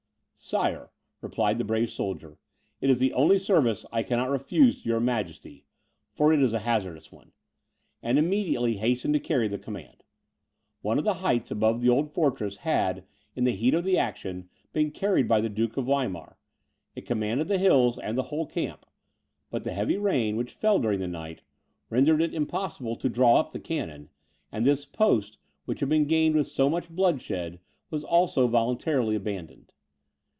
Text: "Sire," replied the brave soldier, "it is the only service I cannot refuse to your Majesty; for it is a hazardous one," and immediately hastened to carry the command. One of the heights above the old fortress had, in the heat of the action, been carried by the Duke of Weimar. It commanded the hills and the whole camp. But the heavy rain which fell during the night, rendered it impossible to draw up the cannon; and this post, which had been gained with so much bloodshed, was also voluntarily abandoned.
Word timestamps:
"Sire," 0.43 0.89
replied 1.21 1.59
the 1.59 1.63
brave 1.63 1.91
soldier, 1.91 2.39
"it 2.81 2.89
is 2.89 2.97
the 2.97 3.13
only 3.13 3.37
service 3.37 3.85
I 3.91 4.01
cannot 4.01 4.31
refuse 4.31 4.81
to 4.81 4.89
your 4.89 4.99
Majesty; 4.99 5.65
for 6.13 6.33
it 6.33 6.41
is 6.41 6.51
a 6.51 6.59
hazardous 6.59 7.11
one," 7.11 7.31
and 8.01 8.17
immediately 8.17 8.77
hastened 8.77 9.13
to 9.13 9.19
carry 9.19 9.47
the 9.47 9.59
command. 9.59 10.03
One 10.81 10.97
of 10.97 11.03
the 11.03 11.13
heights 11.21 11.51
above 11.51 11.81
the 11.83 11.89
old 11.89 12.11
fortress 12.11 12.57
had, 12.57 13.05
in 13.35 13.43
the 13.43 13.51
heat 13.51 13.75
of 13.75 13.83
the 13.83 13.99
action, 13.99 14.49
been 14.73 14.89
carried 14.89 15.27
by 15.27 15.41
the 15.41 15.47
Duke 15.47 15.77
of 15.77 15.85
Weimar. 15.85 16.39
It 16.95 17.05
commanded 17.05 17.47
the 17.47 17.59
hills 17.59 17.99
and 17.99 18.17
the 18.17 18.23
whole 18.23 18.47
camp. 18.47 18.87
But 19.51 19.63
the 19.63 19.73
heavy 19.73 19.95
rain 19.95 20.37
which 20.37 20.53
fell 20.53 20.79
during 20.79 20.99
the 21.01 21.07
night, 21.07 21.43
rendered 21.91 22.19
it 22.19 22.33
impossible 22.33 22.95
to 22.95 23.09
draw 23.09 23.39
up 23.39 23.51
the 23.51 23.59
cannon; 23.59 24.09
and 24.51 24.65
this 24.65 24.85
post, 24.87 25.37
which 25.65 25.81
had 25.81 25.89
been 25.89 26.05
gained 26.05 26.33
with 26.33 26.47
so 26.47 26.67
much 26.67 26.89
bloodshed, 26.89 27.59
was 27.91 28.03
also 28.03 28.47
voluntarily 28.47 29.13
abandoned. 29.15 29.71